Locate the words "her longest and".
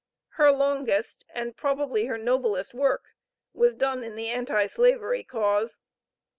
0.29-1.55